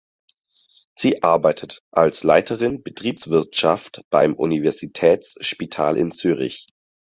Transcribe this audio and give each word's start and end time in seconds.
Sie 0.95 1.21
arbeitet 1.21 1.83
als 1.91 2.23
Leiterin 2.23 2.81
Betriebswirtschaft 2.81 4.01
beim 4.09 4.33
Universitätsspital 4.33 5.95
in 5.95 6.11
Zürich. 6.11 6.69